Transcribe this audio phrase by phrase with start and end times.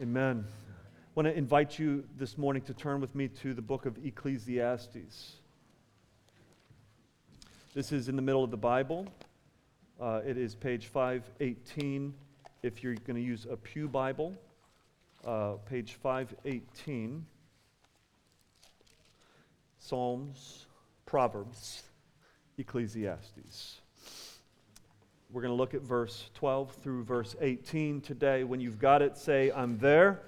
[0.00, 0.46] Amen.
[0.46, 3.98] I want to invite you this morning to turn with me to the book of
[4.06, 5.32] Ecclesiastes.
[7.74, 9.08] This is in the middle of the Bible.
[10.00, 12.14] Uh, it is page 518
[12.62, 14.36] if you're going to use a Pew Bible.
[15.26, 17.26] Uh, page 518.
[19.78, 20.66] Psalms,
[21.06, 21.82] Proverbs,
[22.56, 23.80] Ecclesiastes.
[25.30, 28.44] We're going to look at verse 12 through verse 18 today.
[28.44, 30.22] When you've got it, say, I'm there.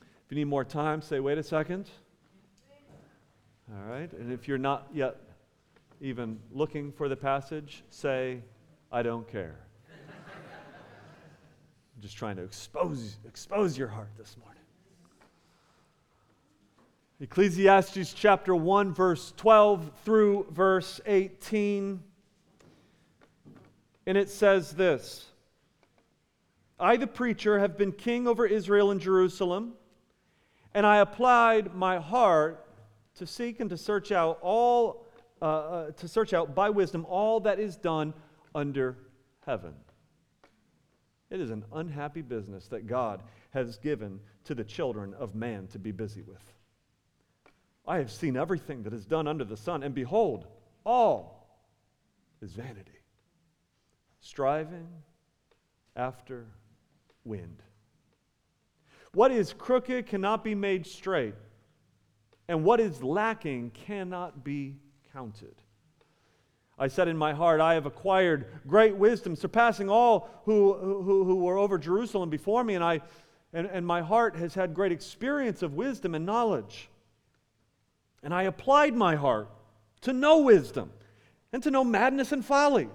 [0.00, 1.88] If you need more time, say, wait a second.
[3.72, 4.12] All right.
[4.12, 5.16] And if you're not yet
[6.00, 8.42] even looking for the passage, say,
[8.90, 9.60] I don't care.
[11.94, 14.62] I'm just trying to expose, expose your heart this morning.
[17.20, 22.02] Ecclesiastes chapter 1, verse 12 through verse 18.
[24.06, 25.26] And it says this
[26.78, 29.74] I, the preacher, have been king over Israel and Jerusalem,
[30.74, 32.64] and I applied my heart
[33.16, 35.06] to seek and to search out all,
[35.40, 38.14] uh, uh, to search out by wisdom all that is done
[38.54, 38.96] under
[39.44, 39.74] heaven.
[41.30, 45.78] It is an unhappy business that God has given to the children of man to
[45.78, 46.52] be busy with.
[47.88, 50.46] I have seen everything that is done under the sun, and behold,
[50.84, 51.48] all
[52.42, 52.95] is vanity
[54.26, 54.88] striving
[55.94, 56.46] after
[57.24, 57.62] wind.
[59.14, 61.34] What is crooked cannot be made straight,
[62.48, 64.76] and what is lacking cannot be
[65.12, 65.54] counted.
[66.78, 71.36] I said in my heart, I have acquired great wisdom, surpassing all who, who, who
[71.36, 73.00] were over Jerusalem before me, and, I,
[73.52, 76.90] and, and my heart has had great experience of wisdom and knowledge.
[78.22, 79.48] And I applied my heart
[80.02, 80.90] to know wisdom
[81.52, 82.88] and to know madness and folly.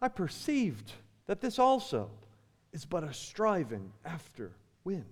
[0.00, 0.92] I perceived
[1.26, 2.10] that this also
[2.72, 4.52] is but a striving after
[4.84, 5.04] wind.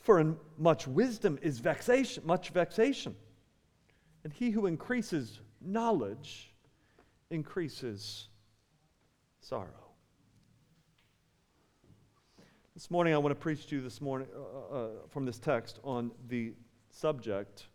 [0.00, 3.14] For in much wisdom is vexation, much vexation.
[4.24, 6.52] And he who increases knowledge
[7.30, 8.28] increases
[9.40, 9.88] sorrow.
[12.74, 15.80] This morning, I want to preach to you this morning uh, uh, from this text
[15.82, 16.52] on the
[16.90, 17.66] subject,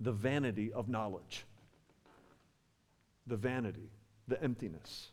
[0.00, 1.46] the vanity of knowledge
[3.26, 3.90] the vanity,
[4.28, 5.10] the emptiness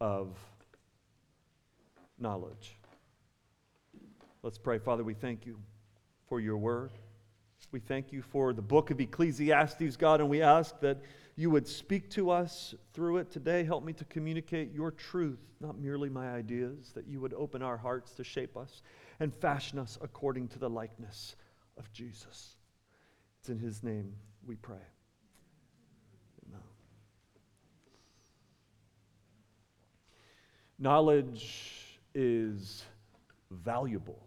[0.00, 0.38] of
[2.18, 2.76] knowledge.
[4.42, 4.78] Let's pray.
[4.78, 5.58] Father, we thank you
[6.28, 6.92] for your word.
[7.72, 10.98] We thank you for the book of Ecclesiastes, God, and we ask that
[11.36, 13.64] you would speak to us through it today.
[13.64, 17.76] Help me to communicate your truth, not merely my ideas, that you would open our
[17.76, 18.82] hearts to shape us
[19.20, 21.36] and fashion us according to the likeness
[21.76, 22.56] of Jesus.
[23.40, 24.14] It's in his name
[24.46, 24.76] we pray.
[30.80, 32.84] Knowledge is
[33.50, 34.18] valuable.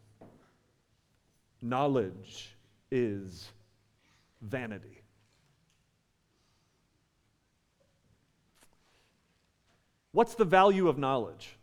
[1.64, 2.56] Knowledge
[2.92, 3.50] is
[4.42, 5.02] vanity.
[10.12, 11.56] What's the value of knowledge?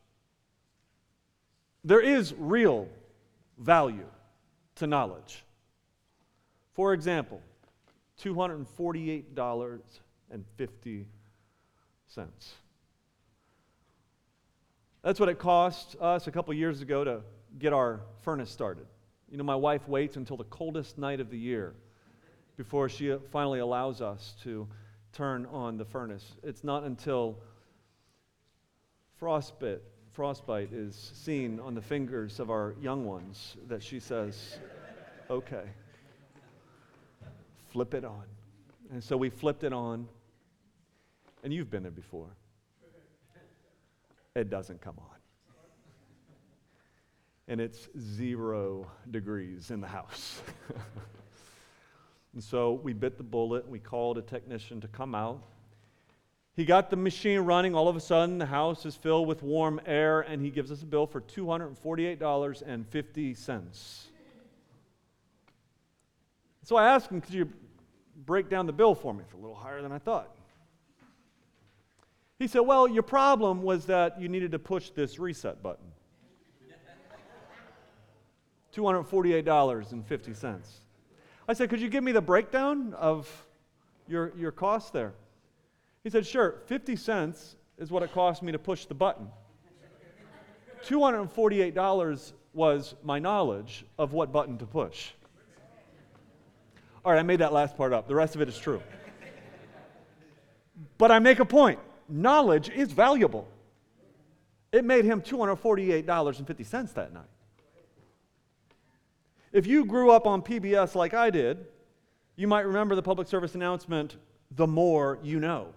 [1.84, 2.88] There is real
[3.58, 4.08] value
[4.74, 5.44] to knowledge.
[6.74, 7.40] For example,
[8.20, 11.04] $248.50.
[15.02, 17.22] That's what it cost us a couple years ago to
[17.58, 18.86] get our furnace started.
[19.30, 21.74] You know, my wife waits until the coldest night of the year
[22.56, 24.68] before she finally allows us to
[25.12, 26.32] turn on the furnace.
[26.42, 27.38] It's not until
[29.16, 29.80] frostbite,
[30.12, 34.58] frostbite is seen on the fingers of our young ones that she says,
[35.30, 35.64] okay,
[37.70, 38.24] flip it on.
[38.92, 40.08] And so we flipped it on,
[41.42, 42.28] and you've been there before
[44.34, 45.06] it doesn't come on.
[47.48, 50.42] And it's zero degrees in the house.
[52.32, 53.68] and so we bit the bullet.
[53.68, 55.42] We called a technician to come out.
[56.54, 57.74] He got the machine running.
[57.74, 60.82] All of a sudden, the house is filled with warm air, and he gives us
[60.82, 64.06] a bill for $248.50.
[66.62, 67.48] So I asked him, Could you
[68.26, 69.24] break down the bill for me?
[69.24, 70.36] It's a little higher than I thought.
[72.40, 75.84] He said, Well, your problem was that you needed to push this reset button.
[78.74, 80.60] $248.50.
[81.46, 83.28] I said, Could you give me the breakdown of
[84.08, 85.12] your, your cost there?
[86.02, 89.28] He said, Sure, 50 cents is what it cost me to push the button.
[90.86, 95.10] $248 was my knowledge of what button to push.
[97.04, 98.08] All right, I made that last part up.
[98.08, 98.82] The rest of it is true.
[100.96, 101.78] But I make a point
[102.10, 103.48] knowledge is valuable.
[104.72, 107.24] It made him $248.50 that night.
[109.52, 111.66] If you grew up on PBS like I did,
[112.36, 114.16] you might remember the public service announcement,
[114.52, 115.74] The More You Know,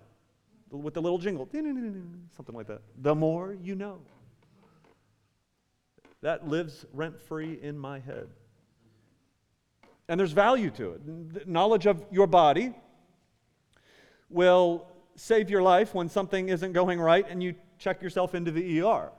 [0.70, 2.82] with the little jingle, something like that.
[3.02, 4.00] The more you know.
[6.22, 8.30] That lives rent free in my head.
[10.08, 11.48] And there's value to it.
[11.48, 12.74] Knowledge of your body
[14.30, 18.82] will save your life when something isn't going right and you check yourself into the
[18.82, 19.12] ER.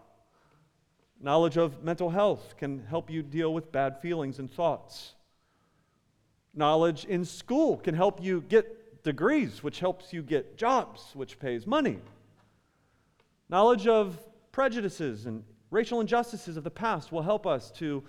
[1.20, 5.14] Knowledge of mental health can help you deal with bad feelings and thoughts.
[6.54, 11.66] Knowledge in school can help you get degrees, which helps you get jobs, which pays
[11.66, 11.98] money.
[13.48, 14.18] Knowledge of
[14.52, 18.02] prejudices and racial injustices of the past will help us to,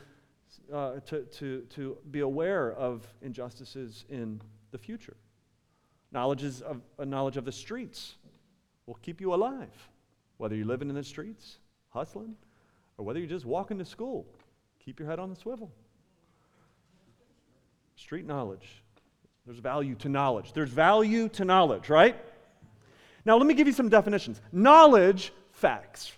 [0.74, 4.42] uh, to, to, to be aware of injustices in
[4.72, 5.18] the future.
[6.16, 8.16] Knowledge, is of, a knowledge of the streets
[8.86, 9.90] will keep you alive,
[10.38, 11.58] whether you're living in the streets,
[11.90, 12.38] hustling,
[12.98, 14.26] or whether you're just walking to school.
[14.80, 15.70] Keep your head on the swivel.
[17.98, 18.82] Street knowledge.
[19.46, 20.54] There's value to knowledge.
[20.54, 22.16] There's value to knowledge, right?
[23.26, 24.40] Now, let me give you some definitions.
[24.54, 26.14] Knowledge, facts.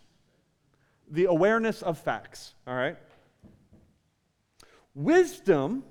[1.09, 2.97] The awareness of facts, all right?
[4.94, 5.83] Wisdom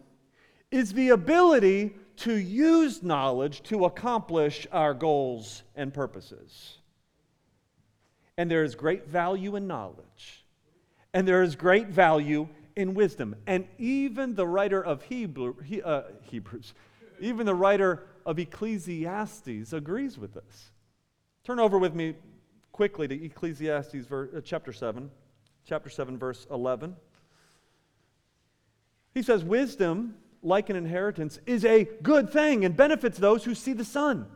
[0.70, 6.78] is the ability to use knowledge to accomplish our goals and purposes.
[8.38, 10.44] And there is great value in knowledge,
[11.14, 13.34] and there is great value in wisdom.
[13.46, 16.74] And even the writer of Hebrew, he, uh, Hebrews,
[17.20, 20.70] even the writer of Ecclesiastes agrees with this.
[21.44, 22.14] Turn over with me
[22.72, 25.10] quickly to Ecclesiastes ver- uh, chapter 7,
[25.64, 26.94] chapter 7, verse 11.
[29.14, 33.72] He says, Wisdom like an inheritance, is a good thing and benefits those who see
[33.72, 34.26] the sun.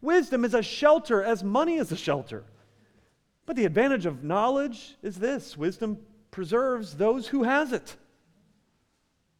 [0.00, 2.44] Wisdom is a shelter as money is a shelter.
[3.46, 5.98] But the advantage of knowledge is this wisdom
[6.30, 7.96] preserves those who has it.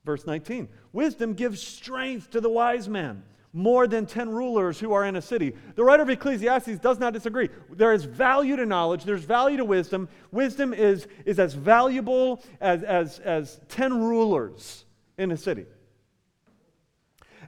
[0.05, 3.23] Verse 19 Wisdom gives strength to the wise man,
[3.53, 5.55] more than 10 rulers who are in a city.
[5.75, 7.49] The writer of Ecclesiastes does not disagree.
[7.71, 10.09] There is value to knowledge, there's value to wisdom.
[10.31, 14.85] Wisdom is, is as valuable as, as, as 10 rulers
[15.19, 15.67] in a city.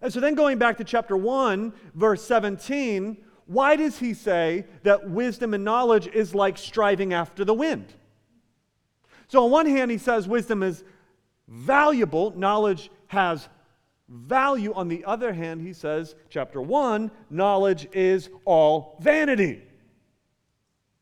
[0.03, 3.17] And so then going back to chapter 1, verse 17,
[3.47, 7.93] why does he say that wisdom and knowledge is like striving after the wind?
[9.29, 10.85] So, on one hand, he says wisdom is
[11.49, 13.49] valuable, knowledge has
[14.09, 14.73] value.
[14.75, 19.63] On the other hand, he says, chapter 1, knowledge is all vanity.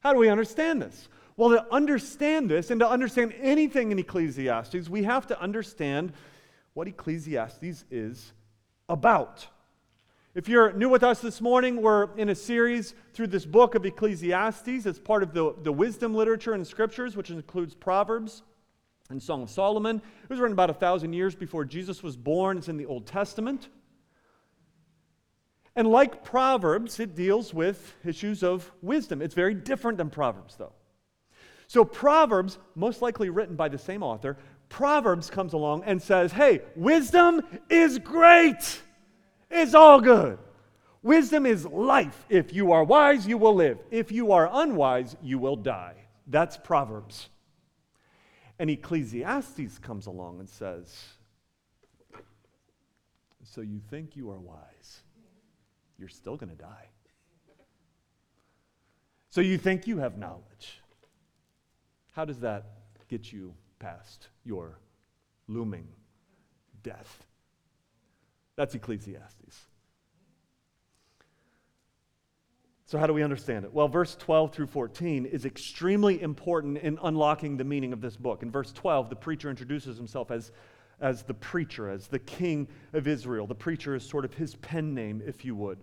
[0.01, 1.09] How do we understand this?
[1.37, 6.13] Well, to understand this and to understand anything in Ecclesiastes, we have to understand
[6.75, 8.33] what Ecclesiastes is
[8.89, 9.47] about.
[10.35, 13.85] If you're new with us this morning, we're in a series through this book of
[13.85, 14.87] Ecclesiastes.
[14.87, 18.43] It's part of the, the wisdom literature the scriptures, which includes Proverbs
[19.11, 19.97] and Song of Solomon.
[20.23, 22.57] It was written about a thousand years before Jesus was born.
[22.57, 23.69] It's in the Old Testament.
[25.77, 29.21] And like Proverbs, it deals with issues of wisdom.
[29.21, 30.73] It's very different than Proverbs, though.
[31.67, 34.37] So, Proverbs, most likely written by the same author,
[34.73, 38.81] Proverbs comes along and says, hey, wisdom is great.
[39.51, 40.39] It's all good.
[41.03, 42.25] Wisdom is life.
[42.31, 43.79] If you are wise, you will live.
[43.91, 45.97] If you are unwise, you will die.
[46.27, 47.29] That's Proverbs.
[48.59, 51.05] And Ecclesiastes comes along and says,
[53.45, 55.03] So you think you are wise,
[55.99, 56.89] you're still going to die.
[59.29, 60.81] So you think you have knowledge.
[62.13, 62.65] How does that
[63.11, 64.79] get you past your
[65.49, 65.89] looming
[66.83, 67.27] death.
[68.57, 69.61] That's Ecclesiastes.
[72.87, 73.73] So, how do we understand it?
[73.73, 78.43] Well, verse 12 through 14 is extremely important in unlocking the meaning of this book.
[78.43, 80.53] In verse 12, the preacher introduces himself as,
[81.01, 83.47] as the preacher, as the king of Israel.
[83.47, 85.79] The preacher is sort of his pen name, if you would.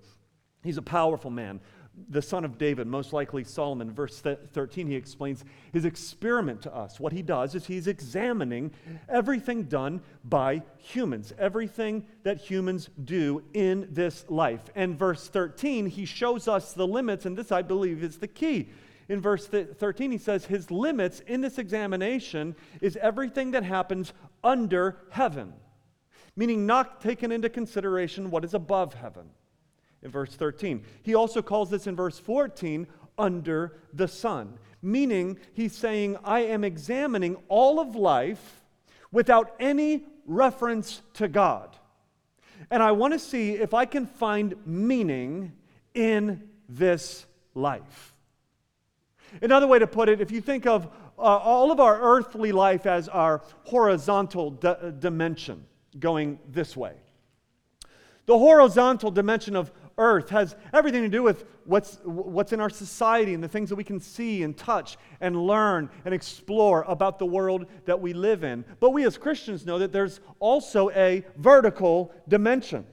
[0.61, 1.61] He's a powerful man,
[2.09, 3.91] the son of David, most likely Solomon.
[3.91, 6.99] Verse 13, he explains his experiment to us.
[6.99, 8.71] What he does is he's examining
[9.07, 14.61] everything done by humans, everything that humans do in this life.
[14.75, 18.69] And verse 13, he shows us the limits, and this, I believe, is the key.
[19.07, 24.13] In verse 13, he says, His limits in this examination is everything that happens
[24.43, 25.53] under heaven,
[26.35, 29.29] meaning not taken into consideration what is above heaven
[30.03, 30.83] in verse 13.
[31.03, 32.87] He also calls this in verse 14
[33.17, 38.63] under the sun, meaning he's saying, I am examining all of life
[39.11, 41.75] without any reference to God.
[42.71, 45.53] And I want to see if I can find meaning
[45.93, 48.15] in this life.
[49.41, 50.87] Another way to put it, if you think of
[51.17, 55.65] uh, all of our earthly life as our horizontal d- dimension
[55.99, 56.93] going this way,
[58.25, 63.35] the horizontal dimension of earth has everything to do with what's, what's in our society
[63.35, 67.25] and the things that we can see and touch and learn and explore about the
[67.25, 68.65] world that we live in.
[68.79, 72.87] But we as Christians know that there's also a vertical dimension.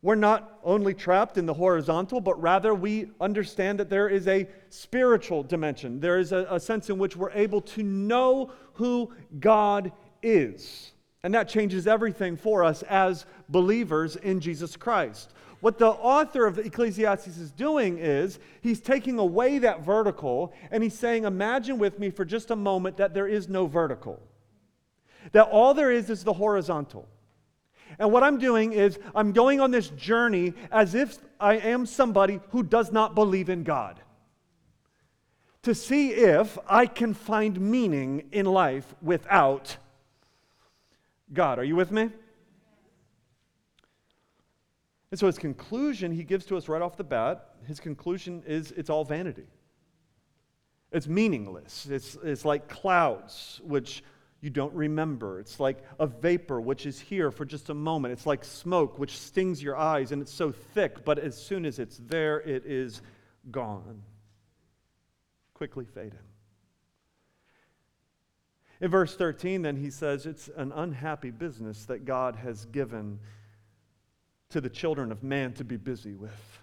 [0.00, 4.48] We're not only trapped in the horizontal, but rather we understand that there is a
[4.68, 6.00] spiritual dimension.
[6.00, 10.92] There is a, a sense in which we're able to know who God is.
[11.24, 15.34] And that changes everything for us as believers in Jesus Christ.
[15.60, 20.96] What the author of Ecclesiastes is doing is he's taking away that vertical and he's
[20.96, 24.20] saying, Imagine with me for just a moment that there is no vertical,
[25.32, 27.08] that all there is is the horizontal.
[27.98, 32.40] And what I'm doing is I'm going on this journey as if I am somebody
[32.50, 34.00] who does not believe in God.
[35.62, 39.76] To see if I can find meaning in life without
[41.32, 41.58] God.
[41.58, 42.10] Are you with me?
[45.10, 48.72] And so his conclusion he gives to us right off the bat, his conclusion is
[48.72, 49.46] it's all vanity.
[50.92, 51.86] It's meaningless.
[51.86, 54.02] It's, it's like clouds, which
[54.40, 55.40] you don't remember.
[55.40, 58.12] It's like a vapor, which is here for just a moment.
[58.12, 61.78] It's like smoke, which stings your eyes, and it's so thick, but as soon as
[61.78, 63.02] it's there, it is
[63.50, 64.02] gone.
[65.54, 66.18] Quickly fading.
[68.80, 73.18] In verse 13, then he says, It's an unhappy business that God has given
[74.50, 76.58] to the children of man to be busy with.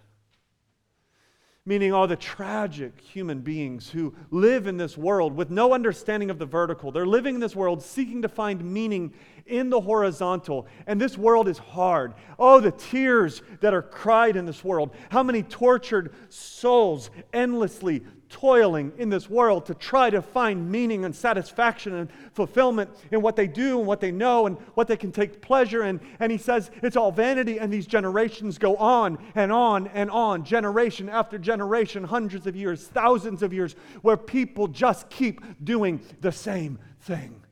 [1.68, 6.38] Meaning, all the tragic human beings who live in this world with no understanding of
[6.38, 6.92] the vertical.
[6.92, 9.14] They're living in this world seeking to find meaning
[9.46, 10.68] in the horizontal.
[10.88, 12.14] And this world is hard.
[12.40, 14.96] Oh, the tears that are cried in this world.
[15.10, 21.16] How many tortured souls endlessly toiling in this world to try to find meaning and
[21.16, 25.12] satisfaction and fulfillment in what they do and what they know and what they can
[25.12, 26.02] take pleasure in.
[26.20, 30.44] And he says it's all vanity, and these generations go on and on and on,
[30.44, 36.32] generation after generation, hundreds of years, thousands of years, where people just keep doing the
[36.32, 37.45] same thing.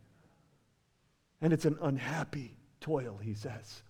[1.43, 3.83] And it's an unhappy toil, he says.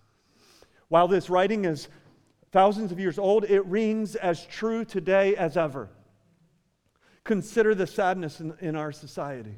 [0.88, 1.88] While this writing is
[2.50, 5.88] thousands of years old, it rings as true today as ever.
[7.22, 9.56] Consider the sadness in, in our society.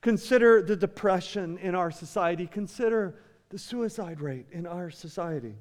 [0.00, 2.48] Consider the depression in our society.
[2.48, 3.14] Consider
[3.50, 5.54] the suicide rate in our society.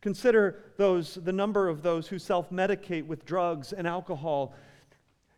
[0.00, 4.52] Consider those, the number of those who self medicate with drugs and alcohol,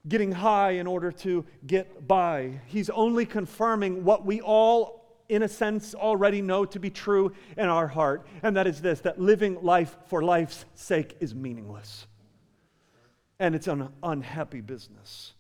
[0.09, 2.61] getting high in order to get by.
[2.67, 7.69] He's only confirming what we all, in a sense, already know to be true in
[7.69, 12.07] our heart, and that is this that living life for life's sake is meaningless
[13.43, 15.35] and it's an unhappy business.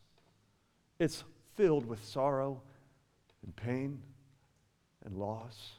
[0.98, 1.22] It's
[1.54, 2.60] filled with sorrow
[3.44, 4.02] and pain
[5.04, 5.74] and loss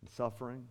[0.00, 0.68] and suffering.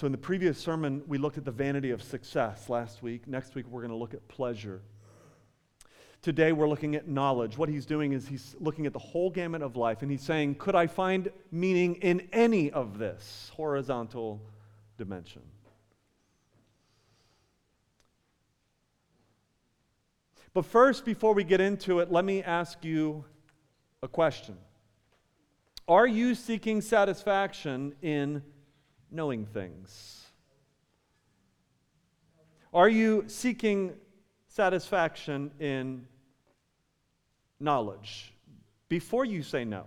[0.00, 3.28] So, in the previous sermon, we looked at the vanity of success last week.
[3.28, 4.80] Next week, we're going to look at pleasure.
[6.22, 7.58] Today, we're looking at knowledge.
[7.58, 10.54] What he's doing is he's looking at the whole gamut of life, and he's saying,
[10.54, 14.40] Could I find meaning in any of this horizontal
[14.96, 15.42] dimension?
[20.54, 23.26] But first, before we get into it, let me ask you
[24.02, 24.56] a question
[25.86, 28.42] Are you seeking satisfaction in
[29.10, 30.24] knowing things?
[32.72, 33.94] Are you seeking
[34.48, 36.06] satisfaction in
[37.58, 38.32] knowledge?
[38.88, 39.86] Before you say no,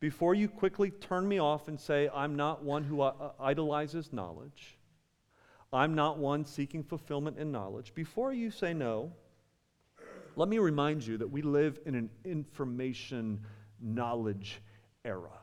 [0.00, 4.78] before you quickly turn me off and say, I'm not one who uh, idolizes knowledge,
[5.72, 7.94] I'm not one seeking fulfillment in knowledge.
[7.94, 9.12] Before you say no,
[10.36, 13.40] let me remind you that we live in an information
[13.80, 14.60] knowledge
[15.04, 15.41] era.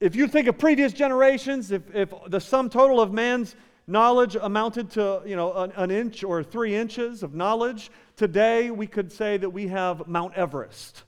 [0.00, 3.54] If you think of previous generations, if, if the sum total of man's
[3.86, 8.86] knowledge amounted to you know an, an inch or three inches of knowledge, today we
[8.86, 11.04] could say that we have Mount Everest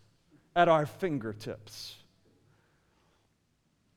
[0.54, 1.96] at our fingertips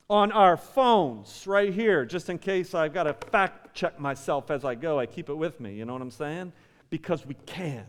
[0.09, 4.63] on our phones right here, just in case I've got to fact check myself as
[4.63, 4.99] I go.
[4.99, 6.53] I keep it with me, you know what I'm saying?
[6.89, 7.85] Because we can.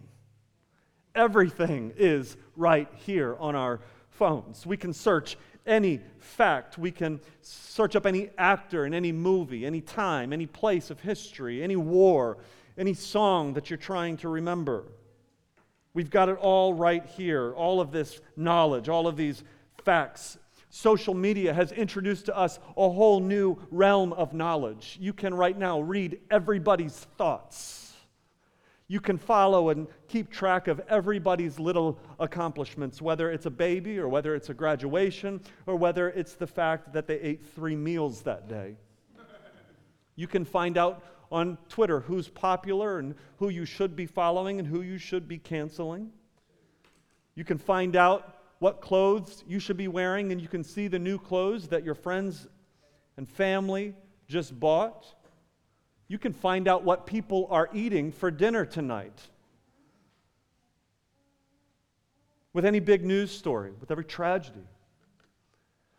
[1.15, 4.67] Everything is right here on our phones.
[4.67, 6.78] We can search any fact.
[6.78, 11.62] We can search up any actor in any movie, any time, any place of history,
[11.62, 12.38] any war,
[12.78, 14.85] any song that you're trying to remember.
[15.94, 19.42] We've got it all right here, all of this knowledge, all of these
[19.85, 20.38] facts
[20.76, 24.99] Social media has introduced to us a whole new realm of knowledge.
[25.00, 27.86] You can right now read everybody's thoughts.
[28.88, 34.09] You can follow and keep track of everybody's little accomplishments, whether it's a baby or
[34.09, 38.49] whether it's a graduation or whether it's the fact that they ate three meals that
[38.49, 38.76] day.
[40.14, 41.02] You can find out
[41.33, 45.38] on Twitter who's popular and who you should be following and who you should be
[45.38, 46.12] canceling.
[47.35, 50.99] You can find out what clothes you should be wearing, and you can see the
[50.99, 52.47] new clothes that your friends
[53.16, 53.95] and family
[54.28, 55.07] just bought.
[56.09, 59.21] You can find out what people are eating for dinner tonight.
[62.53, 64.67] With any big news story, with every tragedy.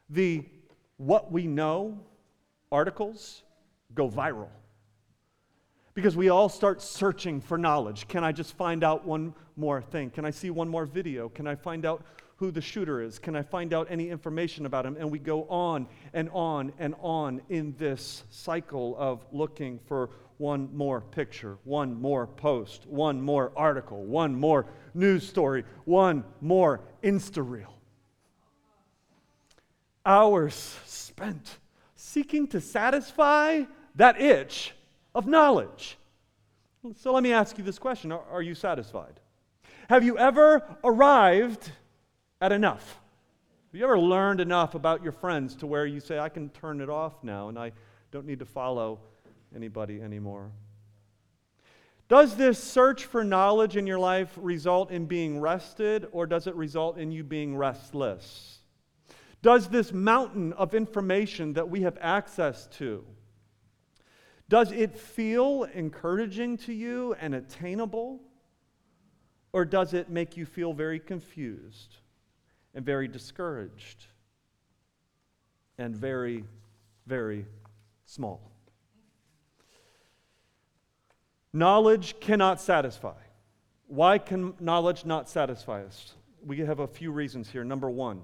[0.10, 0.46] The
[0.98, 2.00] what we know
[2.72, 3.44] articles
[3.94, 4.50] go viral
[5.98, 8.08] because we all start searching for knowledge.
[8.08, 10.12] Can I just find out one more thing?
[10.12, 11.28] Can I see one more video?
[11.28, 12.04] Can I find out
[12.38, 13.20] who the shooter is?
[13.20, 14.96] Can I find out any information about him?
[14.98, 20.70] And we go on and on and on in this cycle of looking for one
[20.75, 27.48] more picture, one more post, one more article, one more news story, one more Insta
[27.48, 27.74] reel.
[30.06, 31.58] Hours spent
[31.96, 33.63] seeking to satisfy
[33.96, 34.74] that itch
[35.15, 35.98] of knowledge.
[36.98, 39.20] So let me ask you this question Are, you satisfied?
[39.89, 41.72] Have you ever arrived
[42.41, 43.00] at enough?
[43.72, 46.82] Have you ever learned enough about your friends to where you say, I can turn
[46.82, 47.72] it off now and I
[48.12, 49.00] don't need to follow
[49.56, 50.51] anybody anymore?
[52.08, 56.56] Does this search for knowledge in your life result in being rested or does it
[56.56, 58.60] result in you being restless?
[59.41, 63.03] Does this mountain of information that we have access to,
[64.50, 68.22] does it feel encouraging to you and attainable?
[69.51, 71.98] Or does it make you feel very confused?
[72.77, 74.05] And very discouraged
[75.79, 76.43] and very,
[77.07, 77.43] very
[78.05, 78.51] small.
[81.51, 83.15] Knowledge cannot satisfy.
[83.88, 86.13] Why can knowledge not satisfy us?
[86.45, 87.63] We have a few reasons here.
[87.63, 88.21] Number one,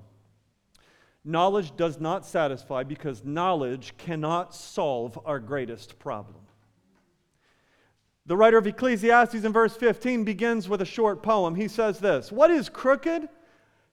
[1.25, 6.41] knowledge does not satisfy because knowledge cannot solve our greatest problem.
[8.28, 11.56] The writer of Ecclesiastes in verse 15 begins with a short poem.
[11.56, 13.28] He says this What is crooked?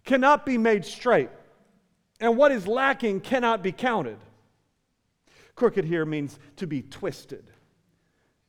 [0.05, 1.31] Cannot be made straight,
[2.21, 4.19] and what is lacking cannot be counted.
[5.55, 7.45] Crooked here means to be twisted,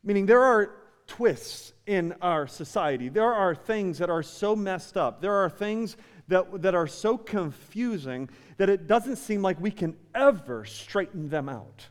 [0.03, 0.71] meaning there are
[1.07, 3.09] twists in our society.
[3.09, 5.21] There are things that are so messed up.
[5.21, 5.97] There are things
[6.29, 11.49] that, that are so confusing that it doesn't seem like we can ever straighten them
[11.49, 11.87] out.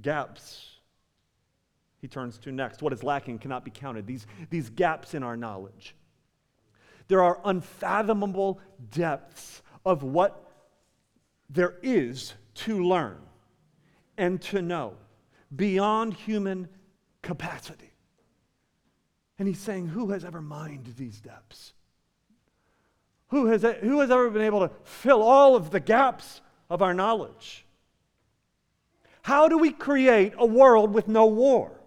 [0.00, 0.76] Gaps.
[2.00, 2.80] He turns to next.
[2.80, 4.06] What is lacking cannot be counted.
[4.06, 5.94] These, these gaps in our knowledge.
[7.08, 10.44] There are unfathomable depths of what
[11.50, 13.18] there is to learn
[14.18, 14.94] and to know
[15.54, 16.68] beyond human
[17.22, 17.92] capacity.
[19.38, 21.72] And he's saying, Who has ever mined these depths?
[23.28, 26.94] Who has, who has ever been able to fill all of the gaps of our
[26.94, 27.64] knowledge?
[29.22, 31.77] How do we create a world with no war?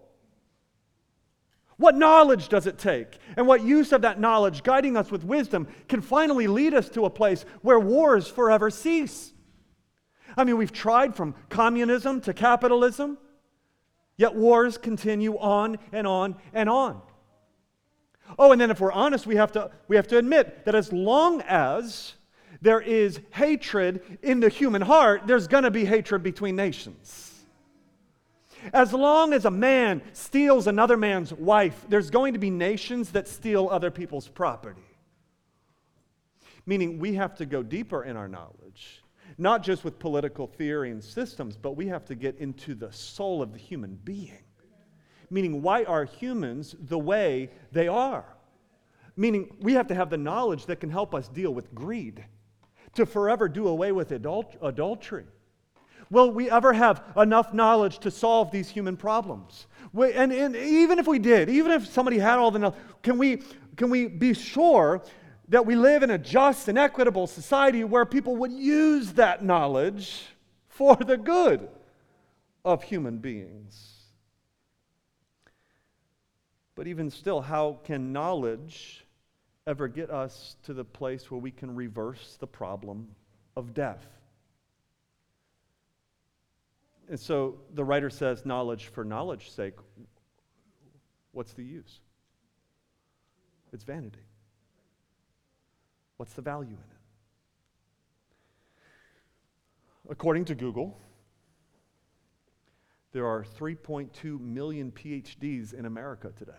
[1.81, 3.17] What knowledge does it take?
[3.35, 7.05] And what use of that knowledge, guiding us with wisdom, can finally lead us to
[7.05, 9.33] a place where wars forever cease?
[10.37, 13.17] I mean, we've tried from communism to capitalism,
[14.15, 17.01] yet wars continue on and on and on.
[18.37, 20.93] Oh, and then if we're honest, we have to, we have to admit that as
[20.93, 22.13] long as
[22.61, 27.30] there is hatred in the human heart, there's going to be hatred between nations.
[28.73, 33.27] As long as a man steals another man's wife, there's going to be nations that
[33.27, 34.83] steal other people's property.
[36.65, 39.03] Meaning, we have to go deeper in our knowledge,
[39.37, 43.41] not just with political theory and systems, but we have to get into the soul
[43.41, 44.43] of the human being.
[45.29, 48.25] Meaning, why are humans the way they are?
[49.15, 52.25] Meaning, we have to have the knowledge that can help us deal with greed,
[52.93, 55.25] to forever do away with adult- adultery
[56.11, 59.65] Will we ever have enough knowledge to solve these human problems?
[59.93, 63.17] We, and, and even if we did, even if somebody had all the knowledge, can
[63.17, 63.41] we,
[63.77, 65.01] can we be sure
[65.47, 70.23] that we live in a just and equitable society where people would use that knowledge
[70.67, 71.69] for the good
[72.65, 73.91] of human beings?
[76.75, 79.05] But even still, how can knowledge
[79.65, 83.07] ever get us to the place where we can reverse the problem
[83.55, 84.05] of death?
[87.11, 89.73] And so the writer says, knowledge for knowledge's sake,
[91.33, 91.99] what's the use?
[93.73, 94.21] It's vanity.
[96.15, 97.01] What's the value in it?
[100.09, 100.97] According to Google,
[103.11, 106.53] there are 3.2 million PhDs in America today.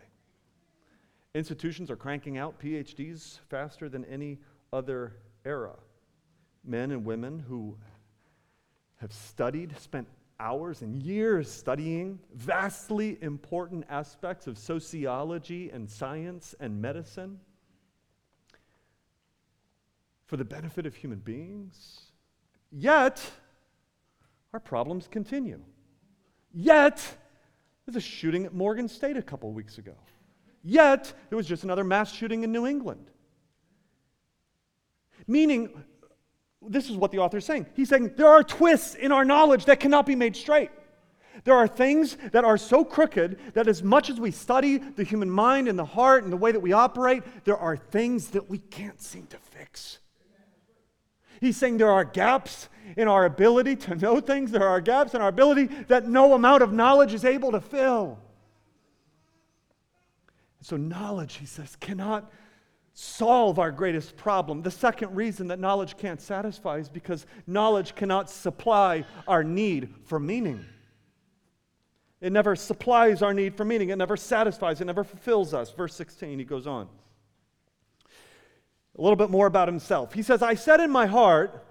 [1.35, 4.39] Institutions are cranking out PhDs faster than any
[4.71, 5.77] other era.
[6.63, 7.79] Men and women who
[8.97, 10.07] have studied, spent
[10.43, 17.39] hours and years studying vastly important aspects of sociology and science and medicine
[20.27, 22.07] for the benefit of human beings.
[22.73, 23.31] Yet,
[24.53, 25.61] our problems continue.
[26.53, 27.17] Yet,
[27.87, 29.95] there's a shooting at Morgan State a couple weeks ago.
[30.65, 33.11] Yet, there was just another mass shooting in New England.
[35.27, 35.85] Meaning,
[36.69, 37.67] this is what the author is saying.
[37.75, 40.71] He's saying there are twists in our knowledge that cannot be made straight.
[41.45, 45.31] There are things that are so crooked that as much as we study the human
[45.31, 48.59] mind and the heart and the way that we operate, there are things that we
[48.59, 49.99] can't seem to fix.
[51.41, 55.21] He's saying there are gaps in our ability to know things, there are gaps in
[55.21, 58.19] our ability that no amount of knowledge is able to fill.
[60.61, 62.31] So, knowledge, he says, cannot
[62.95, 64.63] solve our greatest problem.
[64.63, 70.19] The second reason that knowledge can't satisfy is because knowledge cannot supply our need for
[70.19, 70.65] meaning.
[72.21, 73.89] It never supplies our need for meaning.
[73.89, 74.81] It never satisfies.
[74.81, 75.73] It never fulfills us.
[75.73, 76.89] Verse 16, he goes on.
[78.97, 80.13] A little bit more about himself.
[80.13, 81.67] He says, I said in my heart,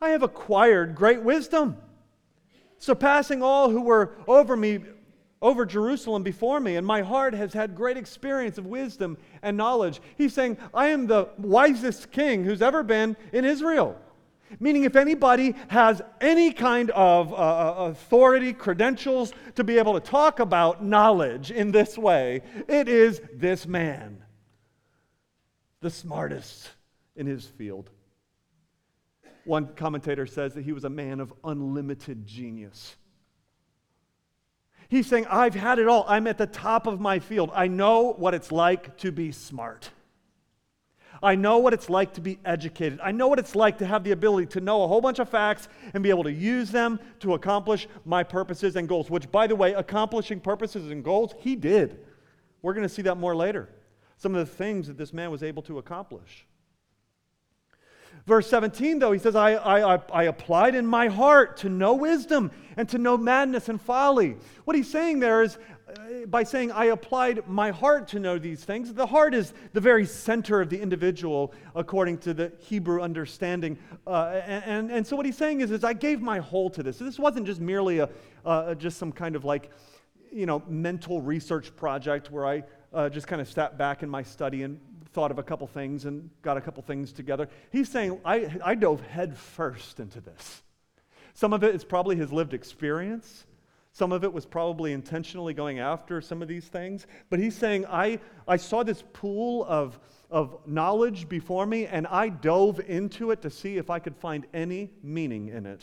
[0.00, 1.76] I have acquired great wisdom,
[2.78, 4.78] surpassing all who were over me
[5.42, 10.00] over Jerusalem before me, and my heart has had great experience of wisdom and knowledge.
[10.16, 13.98] He's saying, I am the wisest king who's ever been in Israel.
[14.58, 20.00] Meaning, if anybody has any kind of uh, uh, authority, credentials to be able to
[20.00, 24.22] talk about knowledge in this way, it is this man,
[25.80, 26.68] the smartest
[27.14, 27.90] in his field.
[29.44, 32.96] One commentator says that he was a man of unlimited genius.
[34.90, 36.04] He's saying, I've had it all.
[36.08, 37.50] I'm at the top of my field.
[37.54, 39.88] I know what it's like to be smart.
[41.22, 42.98] I know what it's like to be educated.
[43.00, 45.28] I know what it's like to have the ability to know a whole bunch of
[45.28, 49.46] facts and be able to use them to accomplish my purposes and goals, which, by
[49.46, 52.00] the way, accomplishing purposes and goals, he did.
[52.60, 53.68] We're going to see that more later.
[54.16, 56.46] Some of the things that this man was able to accomplish.
[58.30, 62.52] Verse 17, though, he says, I, I, I applied in my heart to know wisdom
[62.76, 64.36] and to know madness and folly.
[64.66, 68.62] What he's saying there is, uh, by saying, I applied my heart to know these
[68.62, 73.76] things, the heart is the very center of the individual, according to the Hebrew understanding.
[74.06, 76.98] Uh, and, and so what he's saying is, is, I gave my whole to this.
[76.98, 78.08] This wasn't just merely a,
[78.44, 79.72] uh, just some kind of like,
[80.30, 82.62] you know, mental research project where I
[82.92, 84.78] uh, just kind of sat back in my study and
[85.12, 87.48] thought of a couple things and got a couple things together.
[87.70, 90.62] He's saying, I, I dove head first into this.
[91.34, 93.46] Some of it is probably his lived experience.
[93.92, 97.06] Some of it was probably intentionally going after some of these things.
[97.28, 99.98] But he's saying, I, I saw this pool of,
[100.30, 104.46] of knowledge before me, and I dove into it to see if I could find
[104.54, 105.82] any meaning in it.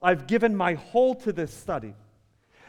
[0.00, 1.94] I've given my whole to this study.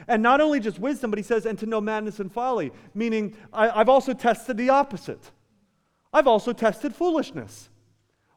[0.08, 3.36] And not only just wisdom, but he says, and to know madness and folly, meaning
[3.52, 5.32] I, I've also tested the opposite.
[6.14, 7.70] I've also tested foolishness.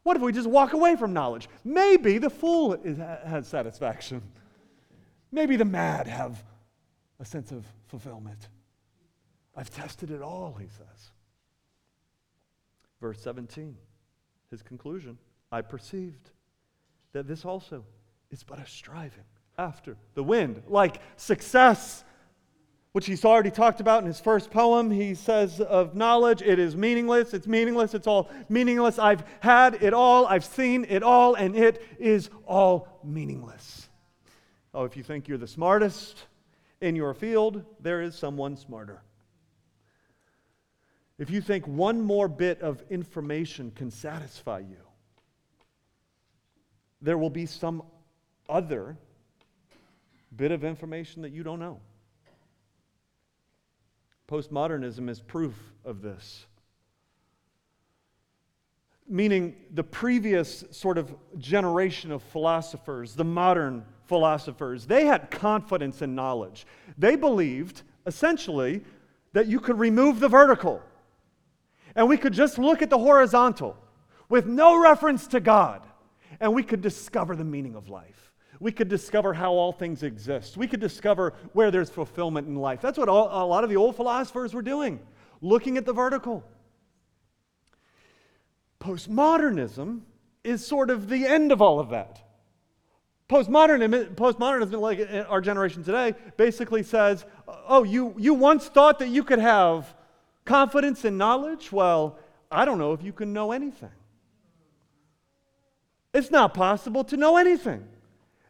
[0.03, 1.47] What if we just walk away from knowledge?
[1.63, 4.21] Maybe the fool is, has satisfaction.
[5.31, 6.43] Maybe the mad have
[7.19, 8.49] a sense of fulfillment.
[9.55, 11.11] I've tested it all, he says.
[12.99, 13.75] Verse 17,
[14.49, 15.17] his conclusion
[15.51, 16.31] I perceived
[17.13, 17.83] that this also
[18.31, 19.25] is but a striving
[19.61, 22.03] after the wind, like success,
[22.93, 24.89] which he's already talked about in his first poem.
[24.89, 28.97] He says of knowledge, it is meaningless, it's meaningless, it's all meaningless.
[28.97, 33.87] I've had it all, I've seen it all, and it is all meaningless.
[34.73, 36.25] Oh, if you think you're the smartest
[36.81, 39.03] in your field, there is someone smarter.
[41.19, 44.81] If you think one more bit of information can satisfy you,
[46.99, 47.83] there will be some
[48.49, 48.97] other
[50.35, 51.79] bit of information that you don't know.
[54.27, 56.45] Postmodernism is proof of this.
[59.07, 66.15] Meaning, the previous sort of generation of philosophers, the modern philosophers, they had confidence in
[66.15, 66.65] knowledge.
[66.97, 68.83] They believed, essentially,
[69.33, 70.81] that you could remove the vertical
[71.95, 73.77] and we could just look at the horizontal
[74.29, 75.85] with no reference to God
[76.39, 78.30] and we could discover the meaning of life
[78.61, 80.55] we could discover how all things exist.
[80.55, 82.79] We could discover where there's fulfillment in life.
[82.79, 84.99] That's what all, a lot of the old philosophers were doing,
[85.41, 86.43] looking at the vertical.
[88.79, 90.01] Postmodernism
[90.43, 92.21] is sort of the end of all of that.
[93.27, 99.23] Postmodernism, postmodernism, like our generation today, basically says, oh, you, you once thought that you
[99.23, 99.91] could have
[100.45, 101.71] confidence in knowledge?
[101.71, 102.19] Well,
[102.51, 103.89] I don't know if you can know anything.
[106.13, 107.87] It's not possible to know anything.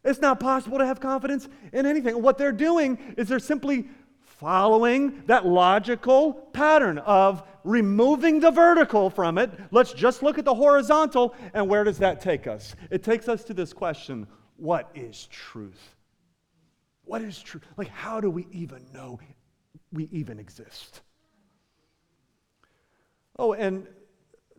[0.04, 2.22] It's not possible to have confidence in anything.
[2.22, 3.88] What they're doing is they're simply
[4.22, 9.52] following that logical pattern of removing the vertical from it.
[9.70, 12.76] Let's just look at the horizontal, and where does that take us?
[12.90, 15.96] It takes us to this question what is truth?
[17.04, 17.64] What is truth?
[17.78, 19.20] Like, how do we even know
[19.92, 21.02] we even exist?
[23.38, 23.88] Oh, and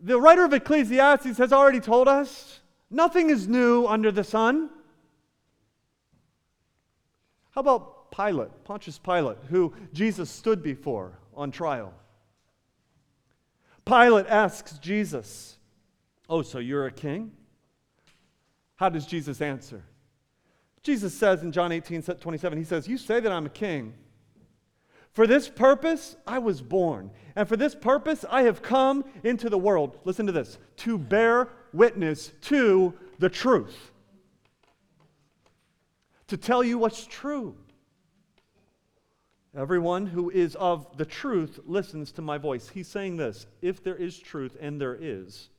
[0.01, 4.69] the writer of Ecclesiastes has already told us nothing is new under the sun.
[7.53, 11.93] How about Pilate, Pontius Pilate, who Jesus stood before on trial?
[13.85, 15.57] Pilate asks Jesus,
[16.29, 17.31] Oh, so you're a king?
[18.75, 19.83] How does Jesus answer?
[20.81, 23.93] Jesus says in John 18 27, He says, You say that I'm a king.
[25.11, 29.59] For this purpose I was born, and for this purpose I have come into the
[29.59, 29.99] world.
[30.05, 33.91] Listen to this to bear witness to the truth,
[36.33, 37.55] to tell you what's true.
[39.55, 42.67] Everyone who is of the truth listens to my voice.
[42.69, 45.49] He's saying this if there is truth, and there is,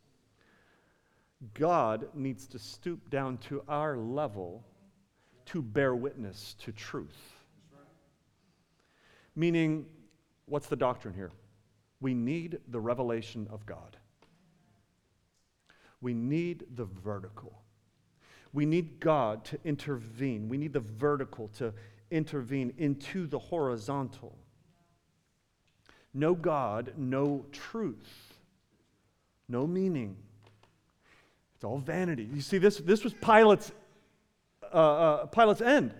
[1.54, 4.64] God needs to stoop down to our level
[5.46, 7.37] to bear witness to truth.
[9.37, 9.87] Meaning,
[10.46, 11.30] what's the doctrine here?
[12.00, 13.96] We need the revelation of God.
[16.00, 17.63] We need the vertical.
[18.54, 20.48] We need God to intervene.
[20.48, 21.74] We need the vertical to
[22.10, 24.38] intervene into the horizontal.
[26.14, 28.38] No God, no truth,
[29.48, 30.16] no meaning.
[31.56, 32.28] It's all vanity.
[32.32, 33.72] You see, this, this was Pilate's,
[34.72, 35.92] uh, uh, Pilate's end.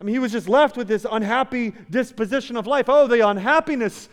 [0.00, 2.86] I mean, he was just left with this unhappy disposition of life.
[2.88, 4.08] Oh, the unhappiness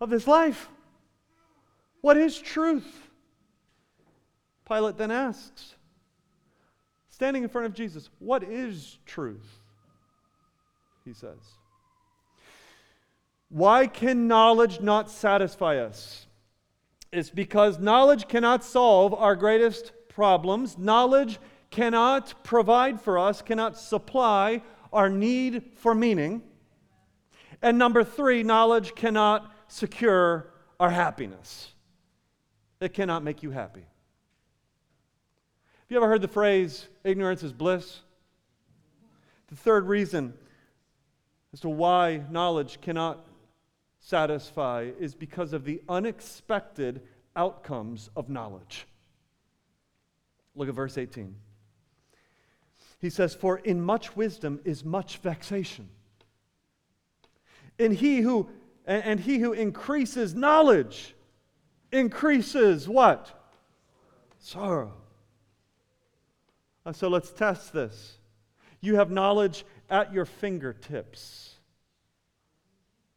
[0.00, 0.70] of this life.
[2.00, 3.01] What is truth?
[4.66, 5.74] Pilate then asks,
[7.08, 9.58] standing in front of Jesus, What is truth?
[11.04, 11.38] He says.
[13.48, 16.26] Why can knowledge not satisfy us?
[17.12, 20.78] It's because knowledge cannot solve our greatest problems.
[20.78, 21.38] Knowledge
[21.70, 26.42] cannot provide for us, cannot supply our need for meaning.
[27.60, 30.48] And number three, knowledge cannot secure
[30.80, 31.72] our happiness.
[32.80, 33.84] It cannot make you happy.
[35.92, 38.00] You ever heard the phrase, ignorance is bliss?
[39.48, 40.32] The third reason
[41.52, 43.26] as to why knowledge cannot
[44.00, 47.02] satisfy is because of the unexpected
[47.36, 48.86] outcomes of knowledge.
[50.54, 51.34] Look at verse 18.
[52.98, 55.90] He says, For in much wisdom is much vexation.
[57.78, 58.48] And he who
[58.86, 61.14] and he who increases knowledge
[61.92, 63.30] increases what?
[64.38, 64.94] Sorrow.
[66.84, 68.18] Uh, so let's test this.
[68.80, 71.56] You have knowledge at your fingertips.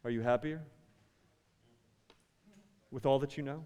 [0.04, 0.62] Are you happier
[2.90, 3.64] with all that you know?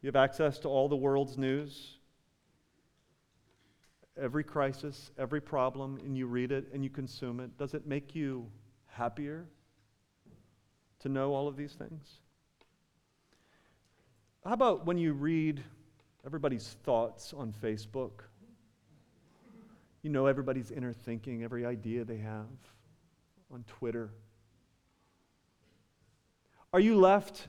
[0.00, 1.98] You have access to all the world's news
[4.20, 8.14] every crisis, every problem, and you read it and you consume it, does it make
[8.14, 8.46] you
[8.86, 9.46] happier
[11.00, 12.20] to know all of these things?
[14.44, 15.62] How about when you read
[16.28, 18.20] everybody's thoughts on Facebook?
[20.02, 22.44] You know everybody's inner thinking, every idea they have
[23.50, 24.10] on Twitter.
[26.70, 27.48] Are you left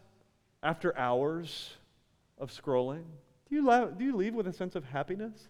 [0.63, 1.71] after hours
[2.37, 3.03] of scrolling?
[3.49, 5.49] Do you, la- do you leave with a sense of happiness?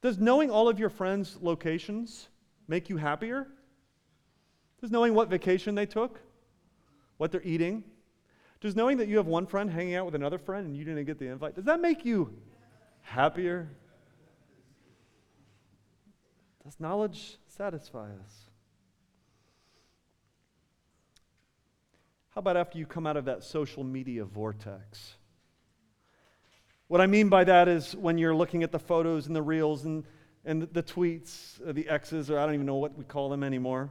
[0.00, 2.28] Does knowing all of your friends' locations
[2.68, 3.48] make you happier?
[4.80, 6.20] Does knowing what vacation they took,
[7.16, 7.82] what they're eating,
[8.62, 11.04] does knowing that you have one friend hanging out with another friend and you didn't
[11.04, 12.32] get the invite, does that make you
[13.00, 13.68] happier?
[16.64, 18.50] Does knowledge satisfy us?
[22.30, 25.16] How about after you come out of that social media vortex?
[26.86, 29.84] What I mean by that is when you're looking at the photos and the reels
[29.84, 30.04] and,
[30.44, 33.90] and the, tweets, the X's, or I don't even know what we call them anymore.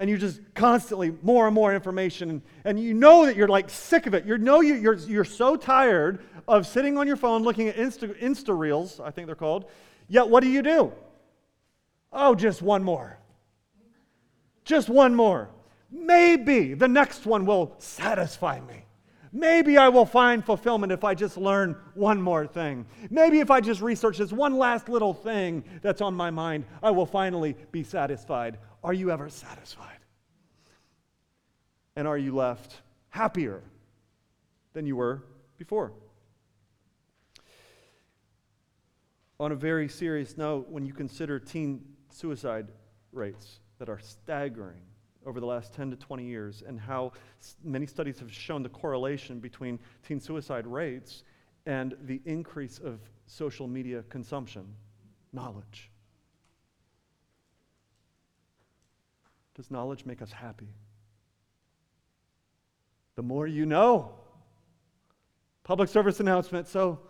[0.00, 4.06] And you just constantly more and more information, and, you know that you're like sick
[4.06, 4.24] of it.
[4.24, 8.18] You know you, you're, you're so tired of sitting on your phone looking at Insta,
[8.20, 9.66] Insta Reels, I think they're called.
[10.08, 10.92] Yet what do you do?
[12.12, 13.18] Oh, just one more.
[14.64, 15.50] Just one more.
[15.90, 18.84] Maybe the next one will satisfy me.
[19.32, 22.84] Maybe I will find fulfillment if I just learn one more thing.
[23.10, 26.90] Maybe if I just research this one last little thing that's on my mind, I
[26.90, 28.58] will finally be satisfied.
[28.82, 29.98] Are you ever satisfied?
[31.96, 33.62] And are you left happier
[34.72, 35.22] than you were
[35.58, 35.92] before?
[39.38, 42.68] On a very serious note, when you consider teen suicide
[43.12, 44.82] rates that are staggering,
[45.26, 47.12] over the last 10 to 20 years and how
[47.62, 51.24] many studies have shown the correlation between teen suicide rates
[51.66, 54.66] and the increase of social media consumption,
[55.32, 55.89] knowledge.
[59.60, 60.70] Does knowledge make us happy?
[63.16, 64.14] The more you know.
[65.64, 67.00] Public service announcement, so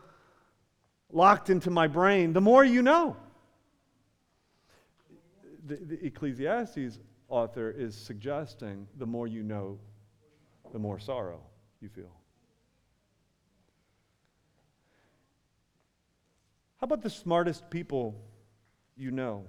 [1.13, 2.33] locked into my brain.
[2.33, 3.17] The more you know.
[5.65, 9.79] The, the Ecclesiastes author is suggesting the more you know,
[10.73, 11.43] the more sorrow
[11.81, 12.11] you feel.
[16.79, 18.21] How about the smartest people
[18.97, 19.45] you know?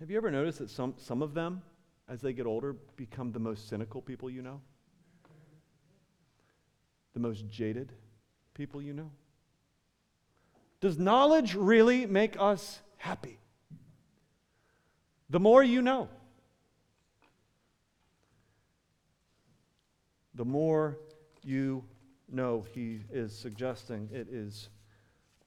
[0.00, 1.62] Have you ever noticed that some, some of them,
[2.08, 4.60] as they get older, become the most cynical people you know?
[7.14, 7.92] The most jaded
[8.54, 9.10] people you know?
[10.80, 13.38] Does knowledge really make us happy?
[15.34, 16.08] the more you know.
[20.34, 20.98] The more
[21.42, 21.82] you
[22.30, 24.68] know, he is suggesting it is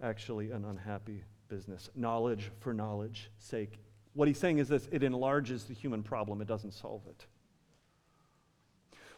[0.02, 1.90] actually an unhappy business.
[1.96, 3.80] Knowledge for knowledge sake.
[4.18, 7.28] What he's saying is this it enlarges the human problem, it doesn't solve it.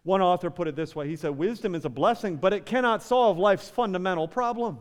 [0.03, 3.01] One author put it this way he said, Wisdom is a blessing, but it cannot
[3.01, 4.77] solve life's fundamental problem.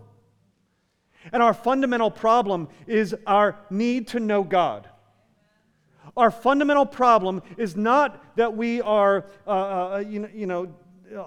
[1.33, 4.89] And our fundamental problem is our need to know God.
[6.17, 10.75] Our fundamental problem is not that we are, uh, uh, you know, you know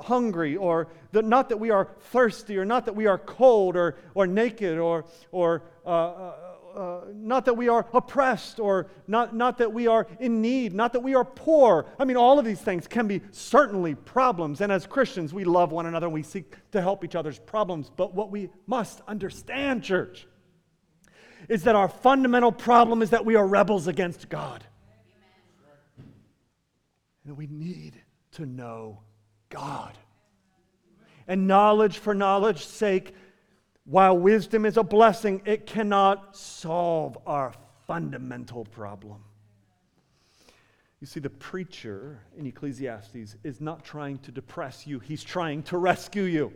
[0.03, 3.95] hungry or that not that we are thirsty or not that we are cold or,
[4.15, 6.35] or naked or, or uh, uh,
[6.75, 10.93] uh, not that we are oppressed or not, not that we are in need, not
[10.93, 11.85] that we are poor.
[11.99, 14.61] I mean, all of these things can be certainly problems.
[14.61, 17.91] And as Christians, we love one another and we seek to help each other's problems.
[17.95, 20.27] But what we must understand, church,
[21.49, 24.63] is that our fundamental problem is that we are rebels against God.
[27.25, 28.01] And we need
[28.33, 29.01] to know
[29.49, 29.97] God.
[31.27, 33.13] And knowledge for knowledge's sake,
[33.85, 37.53] while wisdom is a blessing, it cannot solve our
[37.87, 39.23] fundamental problem.
[40.99, 45.77] You see, the preacher in Ecclesiastes is not trying to depress you, he's trying to
[45.77, 46.53] rescue you.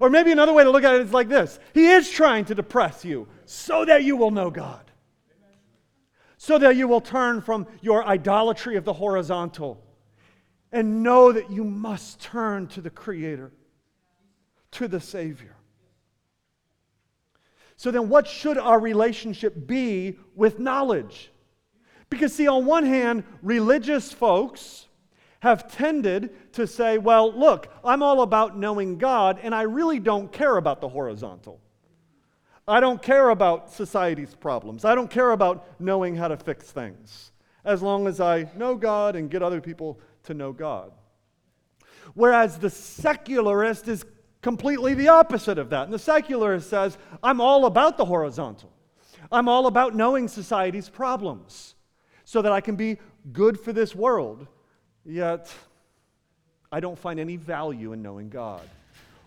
[0.00, 2.54] Or maybe another way to look at it is like this He is trying to
[2.54, 4.90] depress you so that you will know God
[6.38, 9.82] so that you will turn from your idolatry of the horizontal
[10.72, 13.52] and know that you must turn to the Creator,
[14.76, 15.56] to the Savior.
[17.76, 21.30] So then, what should our relationship be with knowledge?
[22.08, 24.86] Because, see, on one hand, religious folks
[25.40, 30.32] have tended to say, well, look, I'm all about knowing God, and I really don't
[30.32, 31.60] care about the horizontal.
[32.66, 34.84] I don't care about society's problems.
[34.84, 37.32] I don't care about knowing how to fix things,
[37.64, 40.92] as long as I know God and get other people to know God.
[42.14, 44.04] Whereas the secularist is
[44.46, 45.82] completely the opposite of that.
[45.82, 48.70] And the secularist says, I'm all about the horizontal.
[49.32, 51.74] I'm all about knowing society's problems
[52.24, 52.98] so that I can be
[53.32, 54.46] good for this world.
[55.04, 55.52] Yet,
[56.70, 58.62] I don't find any value in knowing God.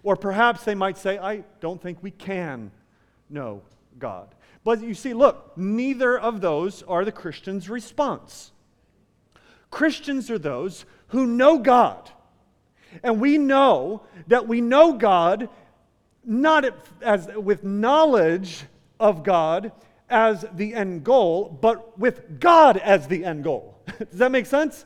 [0.03, 2.71] Or perhaps they might say, I don't think we can
[3.29, 3.61] know
[3.97, 4.33] God.
[4.63, 8.53] But you see, look, neither of those are the Christian's response.
[9.69, 12.09] Christians are those who know God.
[13.03, 15.49] And we know that we know God
[16.23, 16.65] not
[17.01, 18.63] as with knowledge
[18.99, 19.71] of God
[20.09, 23.79] as the end goal, but with God as the end goal.
[23.99, 24.85] Does that make sense?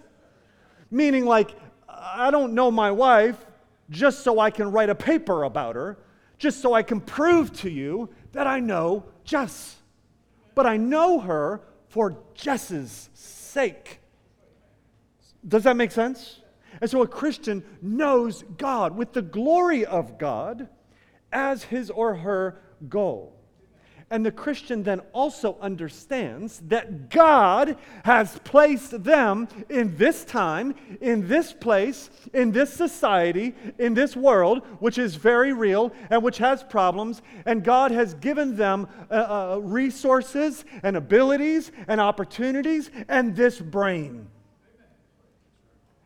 [0.92, 1.56] Meaning, like,
[1.88, 3.38] I don't know my wife
[3.90, 5.98] just so I can write a paper about her,
[6.38, 9.78] just so I can prove to you that I know Jess,
[10.56, 14.00] but I know her for Jess's sake.
[15.48, 16.40] Does that make sense?
[16.82, 20.70] And so a Christian knows God with the glory of God
[21.32, 23.34] as his or her goal.
[24.14, 31.28] And the Christian then also understands that God has placed them in this time, in
[31.28, 36.62] this place, in this society, in this world, which is very real and which has
[36.62, 37.24] problems.
[37.48, 44.28] And God has given them uh, uh, resources and abilities and opportunities and this brain.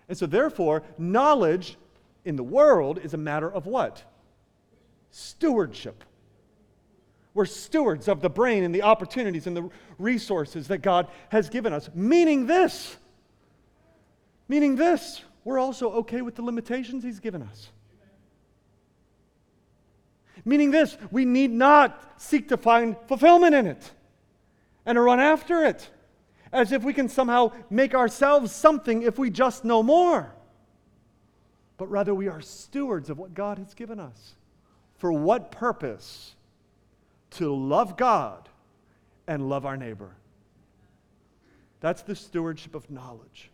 [0.09, 1.77] And so, therefore, knowledge
[2.23, 4.03] in the world is a matter of what?
[5.11, 6.03] Stewardship.
[7.33, 11.71] We're stewards of the brain and the opportunities and the resources that God has given
[11.71, 11.89] us.
[11.93, 12.97] Meaning this,
[14.47, 17.69] meaning this, we're also okay with the limitations He's given us.
[20.45, 23.91] Meaning this, we need not seek to find fulfillment in it
[24.85, 25.89] and to run after it
[26.51, 30.33] as if we can somehow make ourselves something if we just know more.
[31.77, 34.35] But rather, we are stewards of what God has given us.
[34.97, 36.35] For what purpose?
[37.31, 38.49] To love God
[39.27, 40.15] and love our neighbor.
[41.79, 43.51] That's the stewardship of knowledge.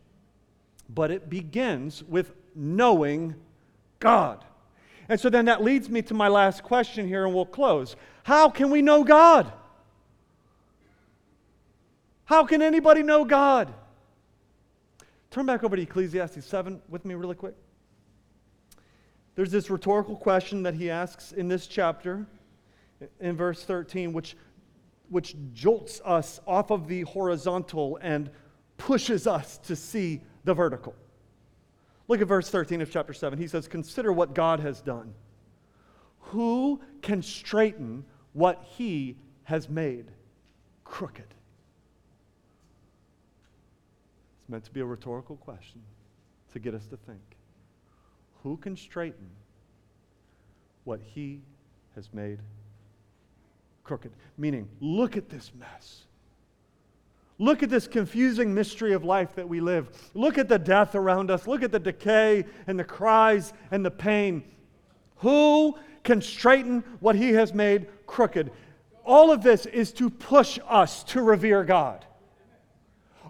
[0.89, 3.35] But it begins with knowing
[3.99, 4.45] God.
[5.09, 7.95] And so then that leads me to my last question here, and we'll close.
[8.23, 9.51] How can we know God?
[12.25, 13.73] How can anybody know God?
[15.29, 17.55] Turn back over to Ecclesiastes 7 with me, really quick.
[19.35, 22.27] There's this rhetorical question that he asks in this chapter,
[23.19, 24.37] in verse 13, which,
[25.09, 28.29] which jolts us off of the horizontal and
[28.77, 30.95] pushes us to see the vertical.
[32.07, 33.39] Look at verse 13 of chapter 7.
[33.39, 35.13] He says, Consider what God has done.
[36.19, 40.05] Who can straighten what he has made
[40.83, 41.33] crooked?
[44.42, 45.81] It's meant to be a rhetorical question
[46.53, 47.23] to get us to think.
[48.43, 49.31] Who can straighten
[50.83, 51.41] what he
[51.95, 52.37] has made
[53.83, 54.11] crooked?
[54.37, 56.03] Meaning, look at this mess.
[57.39, 59.89] Look at this confusing mystery of life that we live.
[60.13, 61.47] Look at the death around us.
[61.47, 64.43] Look at the decay and the cries and the pain.
[65.17, 68.51] Who can straighten what he has made crooked?
[69.03, 72.05] All of this is to push us to revere God.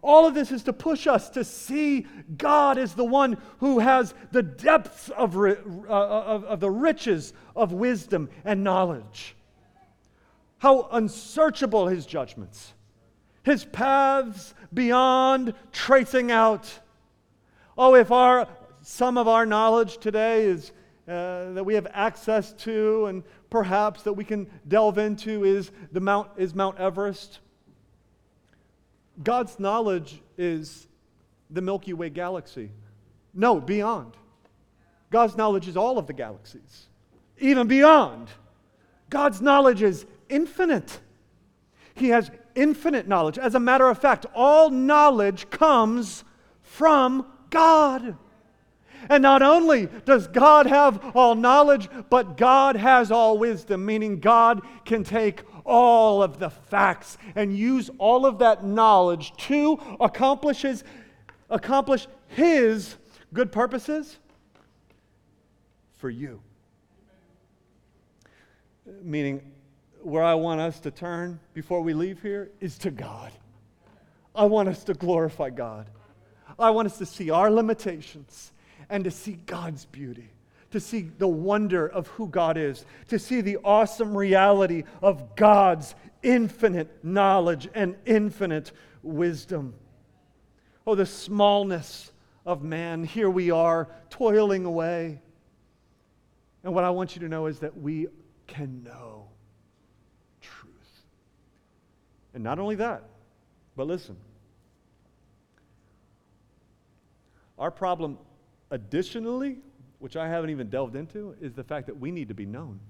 [0.03, 2.05] All of this is to push us to see
[2.37, 5.53] God as the one who has the depths of, uh,
[5.89, 9.33] of, of the riches of wisdom and knowledge.
[10.57, 12.73] How unsearchable his judgments,
[13.43, 16.79] his paths beyond tracing out.
[17.77, 18.49] Oh, if our,
[18.81, 20.73] some of our knowledge today is
[21.07, 26.01] uh, that we have access to and perhaps that we can delve into is the
[26.01, 27.39] Mount, is Mount Everest.
[29.21, 30.87] God's knowledge is
[31.49, 32.71] the Milky Way galaxy.
[33.33, 34.15] No, beyond.
[35.11, 36.87] God's knowledge is all of the galaxies,
[37.37, 38.29] even beyond.
[39.09, 40.99] God's knowledge is infinite.
[41.93, 43.37] He has infinite knowledge.
[43.37, 46.23] As a matter of fact, all knowledge comes
[46.63, 48.17] from God.
[49.09, 54.61] And not only does God have all knowledge, but God has all wisdom, meaning God
[54.85, 60.83] can take all of the facts and use all of that knowledge to accomplish his,
[61.49, 62.95] accomplish his
[63.33, 64.17] good purposes
[65.97, 66.41] for you.
[69.01, 69.51] Meaning,
[70.01, 73.31] where I want us to turn before we leave here is to God.
[74.35, 75.87] I want us to glorify God.
[76.59, 78.51] I want us to see our limitations
[78.89, 80.29] and to see God's beauty
[80.73, 85.93] to see the wonder of who God is, to see the awesome reality of God's
[86.23, 88.71] infinite knowledge and infinite
[89.03, 89.75] wisdom.
[90.87, 92.11] Oh, the smallness
[92.43, 93.03] of man.
[93.03, 95.21] Here we are, toiling away.
[96.63, 98.07] And what I want you to know is that we
[98.47, 99.27] can know
[100.41, 101.03] truth.
[102.33, 103.03] And not only that,
[103.75, 104.17] but listen.
[107.59, 108.17] Our problem,
[108.71, 109.59] additionally,
[110.03, 112.81] which I haven't even delved into, is the fact that we need to be known.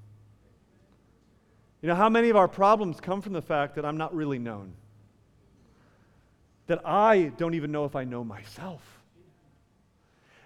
[1.79, 4.39] You know, how many of our problems come from the fact that I'm not really
[4.39, 4.73] known?
[6.65, 8.81] That I don't even know if I know myself.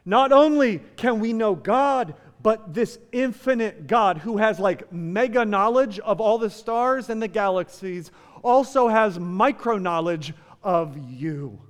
[0.04, 6.00] Not only can we know God, but this infinite God who has like mega knowledge
[6.00, 8.12] of all the stars and the galaxies
[8.44, 11.62] also has micro knowledge of you.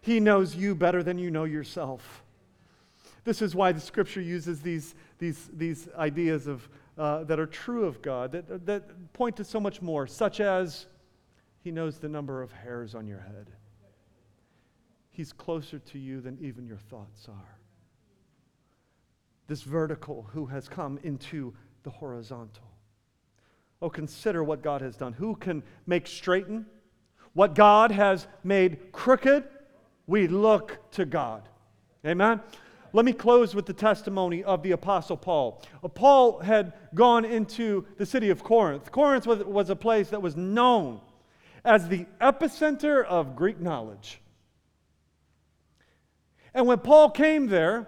[0.00, 2.24] He knows you better than you know yourself.
[3.30, 6.68] This is why the scripture uses these, these, these ideas of,
[6.98, 10.86] uh, that are true of God, that, that point to so much more, such as
[11.62, 13.50] He knows the number of hairs on your head.
[15.10, 17.58] He's closer to you than even your thoughts are.
[19.46, 21.54] This vertical who has come into
[21.84, 22.66] the horizontal.
[23.80, 25.12] Oh, consider what God has done.
[25.12, 26.66] Who can make straighten?
[27.34, 29.44] What God has made crooked,
[30.08, 31.48] we look to God.
[32.04, 32.40] Amen?
[32.92, 35.62] Let me close with the testimony of the Apostle Paul.
[35.82, 38.90] Uh, Paul had gone into the city of Corinth.
[38.90, 41.00] Corinth was, was a place that was known
[41.64, 44.20] as the epicenter of Greek knowledge.
[46.54, 47.86] And when Paul came there,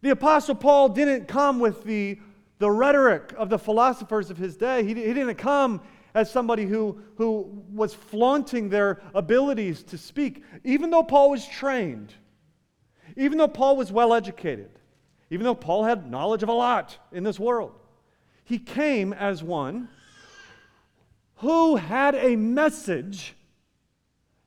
[0.00, 2.18] The Apostle Paul didn't come with the,
[2.58, 4.82] the rhetoric of the philosophers of his day.
[4.84, 5.80] He, he didn't come
[6.14, 10.44] as somebody who, who was flaunting their abilities to speak.
[10.64, 12.14] Even though Paul was trained,
[13.18, 14.70] even though Paul was well educated,
[15.28, 17.72] even though Paul had knowledge of a lot in this world,
[18.44, 19.88] he came as one
[21.38, 23.34] who had a message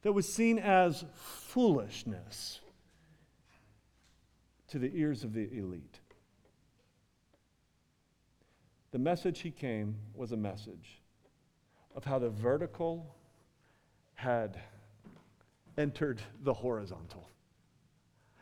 [0.03, 2.61] that was seen as foolishness
[4.69, 5.99] to the ears of the elite.
[8.91, 11.01] The message he came was a message
[11.93, 13.15] of how the vertical
[14.13, 14.57] had
[15.78, 17.28] entered the horizontal.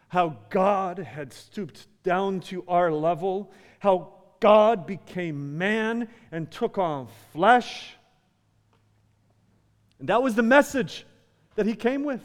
[0.10, 7.07] How God had stooped down to our level, how God became man and took on
[7.34, 7.95] flesh.
[9.99, 11.05] And that was the message
[11.55, 12.22] that he came with.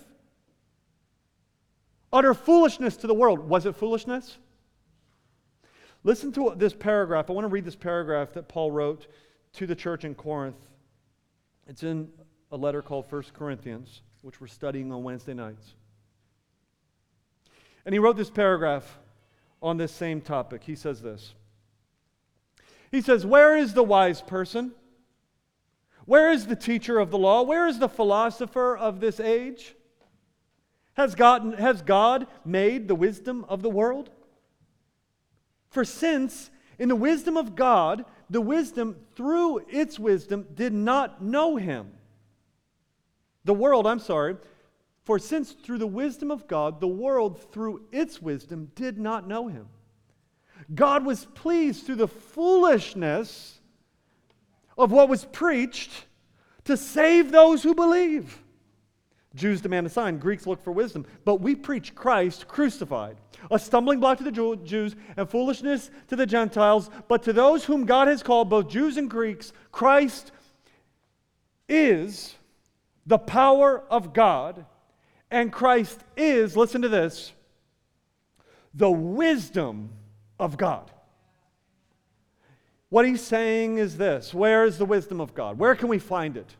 [2.12, 3.40] Utter foolishness to the world.
[3.40, 4.38] Was it foolishness?
[6.04, 7.28] Listen to this paragraph.
[7.30, 9.06] I want to read this paragraph that Paul wrote
[9.54, 10.68] to the church in Corinth.
[11.66, 12.10] It's in
[12.52, 15.74] a letter called 1 Corinthians, which we're studying on Wednesday nights.
[17.84, 18.98] And he wrote this paragraph
[19.62, 20.64] on this same topic.
[20.64, 21.34] He says this
[22.90, 24.72] He says, Where is the wise person?
[26.06, 27.42] Where is the teacher of the law?
[27.42, 29.74] Where is the philosopher of this age?
[30.94, 34.10] Has God, has God made the wisdom of the world?
[35.70, 41.56] For since in the wisdom of God, the wisdom through its wisdom did not know
[41.56, 41.92] him.
[43.44, 44.36] The world, I'm sorry,
[45.04, 49.48] for since through the wisdom of God, the world through its wisdom did not know
[49.48, 49.68] him.
[50.74, 53.60] God was pleased through the foolishness
[54.78, 56.06] of what was preached
[56.64, 58.40] to save those who believe.
[59.34, 61.04] Jews demand a sign, Greeks look for wisdom.
[61.24, 63.16] But we preach Christ crucified,
[63.50, 66.88] a stumbling block to the Jews and foolishness to the Gentiles.
[67.08, 70.30] But to those whom God has called, both Jews and Greeks, Christ
[71.68, 72.36] is
[73.06, 74.64] the power of God,
[75.34, 77.32] and Christ is, listen to this,
[78.72, 79.90] the wisdom
[80.38, 80.92] of God.
[82.88, 85.58] What he's saying is this Where is the wisdom of God?
[85.58, 86.54] Where can we find it?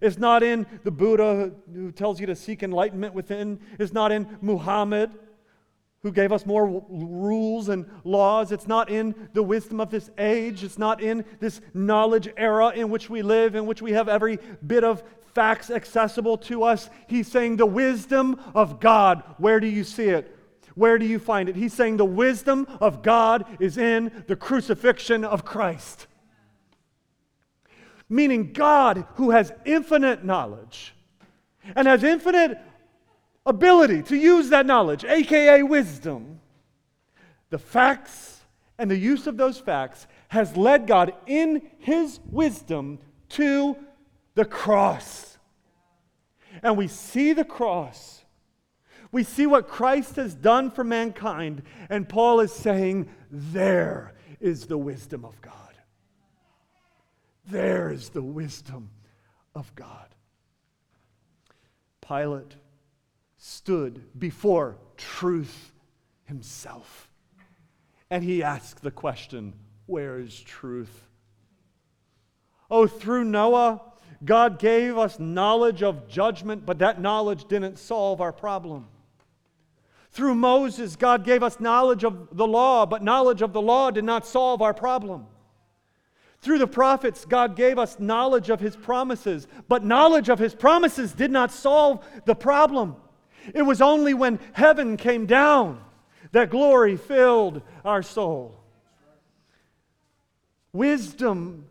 [0.00, 3.58] It's not in the Buddha who tells you to seek enlightenment within.
[3.80, 5.10] It's not in Muhammad
[6.02, 8.52] who gave us more rules and laws.
[8.52, 10.62] It's not in the wisdom of this age.
[10.62, 14.38] It's not in this knowledge era in which we live, in which we have every
[14.64, 15.02] bit of
[15.38, 16.90] facts accessible to us.
[17.06, 19.22] He's saying the wisdom of God.
[19.38, 20.36] Where do you see it?
[20.74, 21.56] Where do you find it?
[21.56, 26.08] He's saying the wisdom of God is in the crucifixion of Christ
[28.08, 30.94] meaning God who has infinite knowledge
[31.76, 32.58] and has infinite
[33.44, 36.40] ability to use that knowledge, aka wisdom.
[37.50, 38.40] The facts
[38.78, 42.98] and the use of those facts has led God in his wisdom
[43.30, 43.76] to
[44.38, 45.36] the cross.
[46.62, 48.22] And we see the cross.
[49.10, 51.62] We see what Christ has done for mankind.
[51.90, 55.74] And Paul is saying, there is the wisdom of God.
[57.46, 58.90] There is the wisdom
[59.56, 60.14] of God.
[62.00, 62.54] Pilate
[63.38, 65.72] stood before truth
[66.26, 67.10] himself.
[68.08, 69.54] And he asked the question
[69.86, 71.08] where is truth?
[72.70, 73.82] Oh, through Noah,
[74.24, 78.86] God gave us knowledge of judgment, but that knowledge didn't solve our problem.
[80.10, 84.04] Through Moses, God gave us knowledge of the law, but knowledge of the law did
[84.04, 85.26] not solve our problem.
[86.40, 91.12] Through the prophets, God gave us knowledge of his promises, but knowledge of his promises
[91.12, 92.96] did not solve the problem.
[93.54, 95.82] It was only when heaven came down
[96.32, 98.54] that glory filled our soul.
[100.72, 101.66] Wisdom,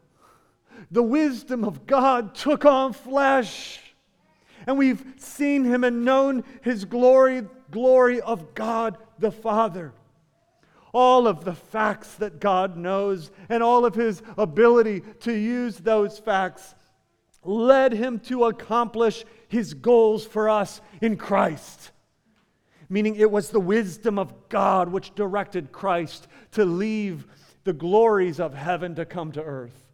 [0.92, 3.82] the wisdom of God took on flesh.
[4.66, 9.94] And we've seen him and known his glory, glory of God the Father
[10.94, 16.18] all of the facts that God knows and all of his ability to use those
[16.18, 16.74] facts
[17.44, 21.92] led him to accomplish his goals for us in Christ.
[22.90, 27.28] Meaning it was the wisdom of God which directed Christ to leave
[27.64, 29.87] the glories of heaven to come to earth.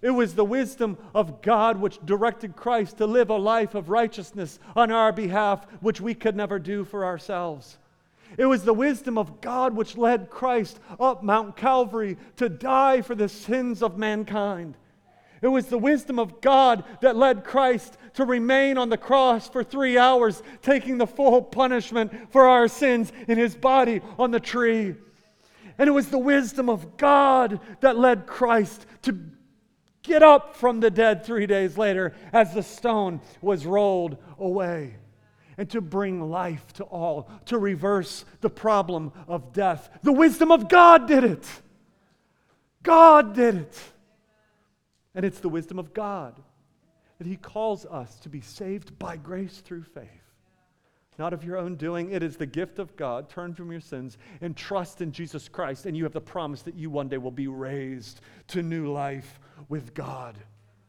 [0.00, 4.58] It was the wisdom of God which directed Christ to live a life of righteousness
[4.76, 7.78] on our behalf, which we could never do for ourselves.
[8.36, 13.14] It was the wisdom of God which led Christ up Mount Calvary to die for
[13.14, 14.76] the sins of mankind.
[15.40, 19.62] It was the wisdom of God that led Christ to remain on the cross for
[19.62, 24.94] three hours, taking the full punishment for our sins in his body on the tree.
[25.78, 29.16] And it was the wisdom of God that led Christ to
[30.08, 34.96] get up from the dead three days later as the stone was rolled away
[35.56, 39.90] and to bring life to all, to reverse the problem of death.
[40.02, 41.46] The wisdom of God did it.
[42.82, 43.80] God did it.
[45.14, 46.40] And it's the wisdom of God
[47.18, 50.27] that He calls us to be saved by grace through faith
[51.18, 52.12] not of your own doing.
[52.12, 53.28] It is the gift of God.
[53.28, 56.74] Turn from your sins and trust in Jesus Christ, and you have the promise that
[56.74, 60.38] you one day will be raised to new life with God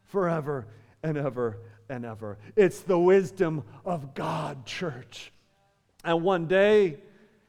[0.04, 0.66] forever
[1.02, 1.58] and ever
[1.88, 2.38] and ever.
[2.56, 5.32] It's the wisdom of God, church.
[6.04, 6.98] And one day,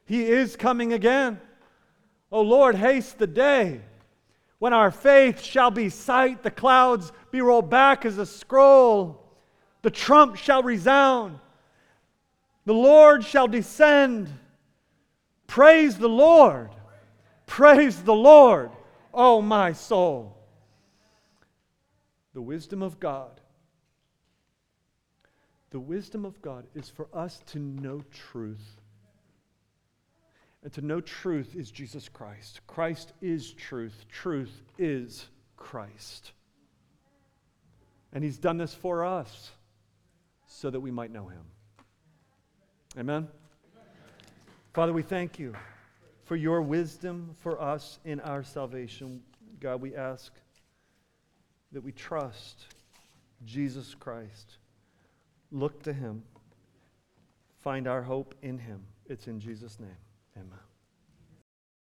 [0.06, 1.40] He is coming again.
[2.32, 3.82] Oh Lord, haste the day
[4.62, 9.26] when our faith shall be sight, the clouds be rolled back as a scroll,
[9.82, 11.40] the trump shall resound
[12.66, 14.30] the Lord shall descend.
[15.48, 16.70] Praise the Lord.
[17.46, 18.72] Praise the Lord,
[19.14, 20.38] oh my soul.
[22.34, 23.42] The wisdom of God.
[25.72, 28.78] The wisdom of God is for us to know truth.
[30.64, 32.62] And to know truth is Jesus Christ.
[32.68, 34.06] Christ is truth.
[34.10, 36.32] Truth is Christ.
[38.14, 39.52] And He's done this for us
[40.46, 41.44] so that we might know Him.
[42.98, 43.28] Amen?
[44.74, 45.54] Father, we thank you
[46.26, 49.22] for your wisdom for us in our salvation.
[49.60, 50.34] God, we ask
[51.72, 52.68] that we trust
[53.46, 54.58] Jesus Christ,
[55.52, 56.24] look to him,
[57.62, 58.82] find our hope in him.
[59.08, 59.98] It's in Jesus' name.
[60.38, 60.71] Amen.